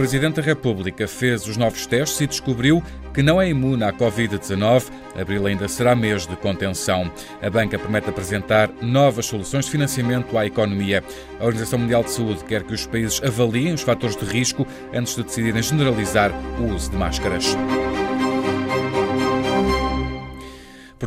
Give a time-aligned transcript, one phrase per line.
[0.00, 3.92] O Presidente da República fez os novos testes e descobriu que não é imune à
[3.92, 4.84] Covid-19.
[5.14, 7.12] Abril ainda será mês de contenção.
[7.42, 11.04] A banca promete apresentar novas soluções de financiamento à economia.
[11.38, 15.14] A Organização Mundial de Saúde quer que os países avaliem os fatores de risco antes
[15.14, 17.54] de decidirem generalizar o uso de máscaras.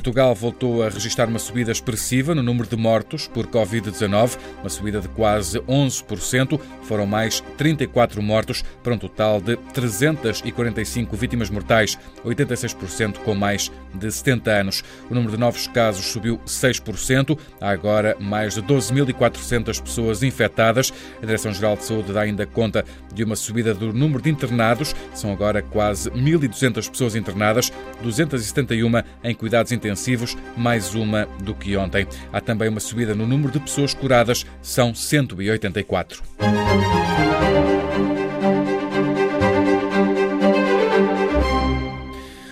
[0.04, 5.00] Portugal voltou a registrar uma subida expressiva no número de mortos por Covid-19, uma subida
[5.00, 6.60] de quase 11%.
[6.82, 14.12] Foram mais 34 mortos, para um total de 345 vítimas mortais, 86% com mais de
[14.12, 14.84] 70 anos.
[15.10, 17.40] O número de novos casos subiu 6%.
[17.62, 20.92] Há agora mais de 12.400 pessoas infectadas.
[21.22, 22.84] A Direção-Geral de Saúde dá ainda conta
[23.14, 24.94] de uma subida do número de internados.
[25.14, 28.92] São agora quase 1.200 pessoas internadas, 271
[29.24, 32.08] em cuidados intensivos intensivos, mais uma do que ontem.
[32.32, 36.24] Há também uma subida no número de pessoas curadas, são 184.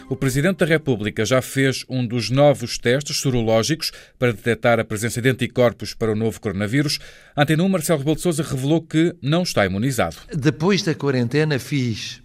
[0.07, 5.21] O Presidente da República já fez um dos novos testes sorológicos para detectar a presença
[5.21, 6.99] de anticorpos para o novo coronavírus.
[7.35, 10.17] Antenum Marcelo Rebelo de Sousa revelou que não está imunizado.
[10.31, 12.21] Depois da quarentena fiz,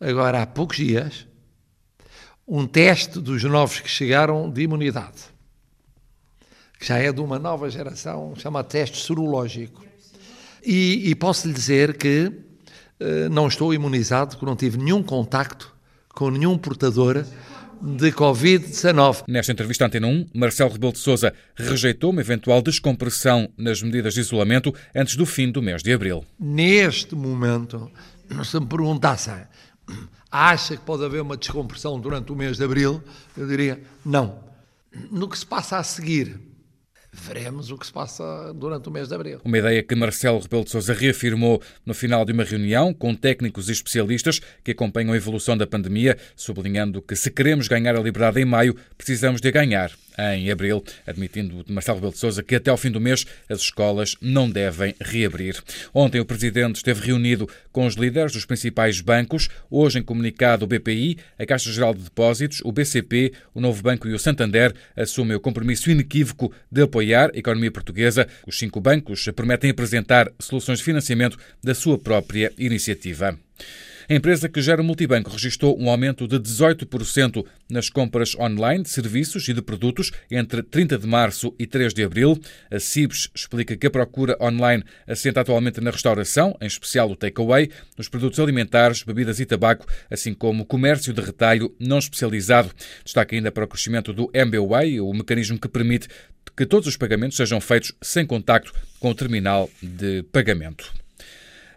[0.00, 1.26] agora há poucos dias,
[2.50, 5.18] um teste dos novos que chegaram de imunidade,
[6.80, 9.84] que já é de uma nova geração, chama teste sorológico.
[10.66, 15.72] E, e posso lhe dizer que uh, não estou imunizado, porque não tive nenhum contacto
[16.08, 17.24] com nenhum portador
[17.80, 19.22] de Covid-19.
[19.28, 24.20] Nesta entrevista Antena 1, Marcelo Rebelo de Sousa rejeitou uma eventual descompressão nas medidas de
[24.20, 26.24] isolamento antes do fim do mês de abril.
[26.38, 27.88] Neste momento,
[28.44, 29.44] se me perguntassem
[30.30, 33.02] acha que pode haver uma descompressão durante o mês de abril,
[33.36, 34.38] eu diria não.
[35.10, 36.38] No que se passa a seguir,
[37.12, 39.40] veremos o que se passa durante o mês de abril.
[39.44, 43.68] Uma ideia que Marcelo Rebelo de Sousa reafirmou no final de uma reunião com técnicos
[43.68, 48.40] e especialistas que acompanham a evolução da pandemia, sublinhando que se queremos ganhar a liberdade
[48.40, 52.76] em maio, precisamos de ganhar em abril, admitindo Marcelo Rebelo de Sousa que até ao
[52.76, 55.62] fim do mês as escolas não devem reabrir.
[55.94, 60.68] Ontem o presidente esteve reunido com os líderes dos principais bancos, hoje em comunicado o
[60.68, 65.36] BPI, a Caixa Geral de Depósitos, o BCP, o Novo Banco e o Santander assumem
[65.36, 68.26] o compromisso inequívoco de apoiar a economia portuguesa.
[68.46, 73.38] Os cinco bancos prometem apresentar soluções de financiamento da sua própria iniciativa.
[74.08, 78.90] A empresa que gera o multibanco registrou um aumento de 18% nas compras online de
[78.90, 82.40] serviços e de produtos entre 30 de março e 3 de abril.
[82.70, 87.70] A CIBS explica que a procura online assenta atualmente na restauração, em especial o takeaway,
[87.96, 92.70] nos produtos alimentares, bebidas e tabaco, assim como o comércio de retalho não especializado.
[93.04, 96.08] Destaca ainda para o crescimento do MBWay, o mecanismo que permite
[96.56, 100.92] que todos os pagamentos sejam feitos sem contacto com o terminal de pagamento.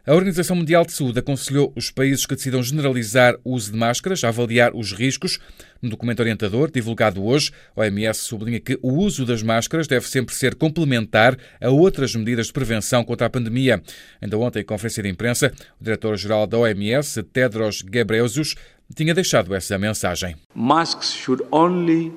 [0.05, 4.21] A Organização Mundial de Saúde aconselhou os países que decidam generalizar o uso de máscaras
[4.25, 5.39] a avaliar os riscos.
[5.81, 10.35] No documento orientador, divulgado hoje, a OMS sublinha que o uso das máscaras deve sempre
[10.35, 13.81] ser complementar a outras medidas de prevenção contra a pandemia.
[14.21, 18.55] Ainda ontem, em conferência de imprensa, o diretor-geral da OMS, Tedros Ghebreyesus,
[18.93, 20.35] tinha deixado essa mensagem.
[20.53, 22.11] Masks should only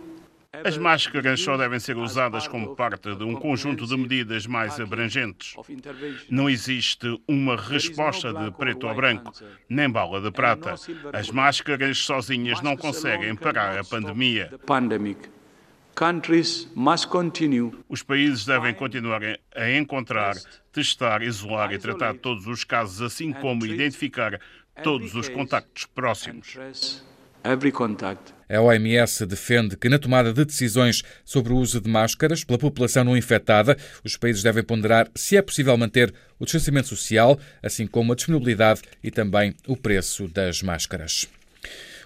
[0.53, 5.55] as máscaras só devem ser usadas como parte de um conjunto de medidas mais abrangentes.
[6.31, 9.33] Não existe uma resposta de preto ou branco,
[9.69, 10.75] nem bala de prata.
[11.13, 14.51] As máscaras sozinhas não conseguem parar a pandemia.
[17.89, 19.23] Os países devem continuar
[19.55, 20.35] a encontrar,
[20.71, 24.39] testar, isolar e tratar todos os casos, assim como identificar
[24.83, 26.59] todos os contactos próximos.
[28.49, 33.05] A OMS defende que, na tomada de decisões sobre o uso de máscaras pela população
[33.05, 38.13] não infectada, os países devem ponderar se é possível manter o distanciamento social, assim como
[38.13, 41.29] a disponibilidade e também o preço das máscaras.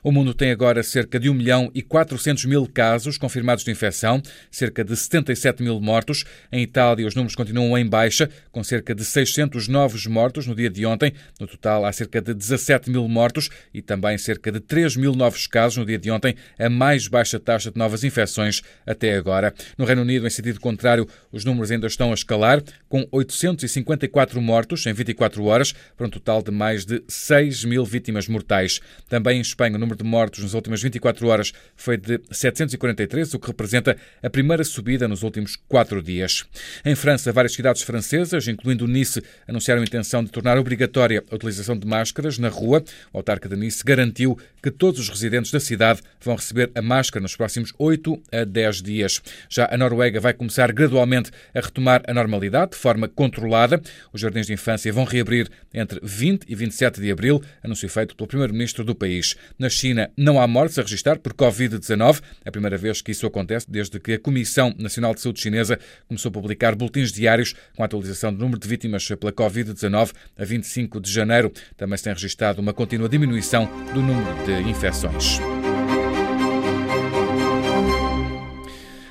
[0.03, 4.23] O mundo tem agora cerca de 1 milhão e 400 mil casos confirmados de infecção,
[4.51, 6.25] cerca de 77 mil mortos.
[6.51, 10.71] Em Itália, os números continuam em baixa, com cerca de 600 novos mortos no dia
[10.71, 11.13] de ontem.
[11.39, 15.47] No total, há cerca de 17 mil mortos e também cerca de 3 mil novos
[15.47, 19.53] casos no dia de ontem, a mais baixa taxa de novas infecções até agora.
[19.77, 24.87] No Reino Unido, em sentido contrário, os números ainda estão a escalar, com 854 mortos
[24.87, 28.81] em 24 horas, para um total de mais de 6 mil vítimas mortais.
[29.09, 33.35] Também em Espanha, o número número de mortos nas últimas 24 horas foi de 743,
[33.35, 36.45] o que representa a primeira subida nos últimos quatro dias.
[36.85, 41.77] Em França, várias cidades francesas, incluindo Nice, anunciaram a intenção de tornar obrigatória a utilização
[41.77, 42.85] de máscaras na rua.
[43.13, 47.23] O autarca de Nice garantiu que todos os residentes da cidade vão receber a máscara
[47.23, 49.21] nos próximos 8 a 10 dias.
[49.49, 53.81] Já a Noruega vai começar gradualmente a retomar a normalidade de forma controlada.
[54.13, 58.29] Os jardins de infância vão reabrir entre 20 e 27 de abril, anúncio feito pelo
[58.29, 59.37] primeiro-ministro do país.
[59.81, 63.99] China, não há mortes a registrar por Covid-19, a primeira vez que isso acontece desde
[63.99, 68.33] que a Comissão Nacional de Saúde Chinesa começou a publicar boletins diários com a atualização
[68.33, 71.51] do número de vítimas pela Covid-19 a 25 de janeiro.
[71.79, 75.41] Também se tem registrado uma contínua diminuição do número de infecções.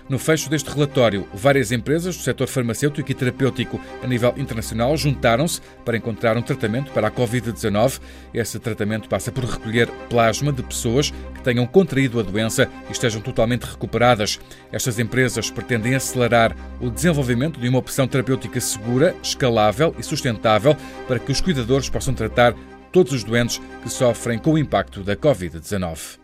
[0.09, 5.61] No fecho deste relatório, várias empresas do setor farmacêutico e terapêutico a nível internacional juntaram-se
[5.85, 8.01] para encontrar um tratamento para a Covid-19.
[8.33, 13.21] Esse tratamento passa por recolher plasma de pessoas que tenham contraído a doença e estejam
[13.21, 14.39] totalmente recuperadas.
[14.71, 20.75] Estas empresas pretendem acelerar o desenvolvimento de uma opção terapêutica segura, escalável e sustentável
[21.07, 22.55] para que os cuidadores possam tratar
[22.91, 26.17] todos os doentes que sofrem com o impacto da Covid-19.